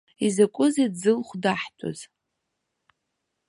[0.25, 1.99] Изакәызеи дзылхәдаҳтәыз?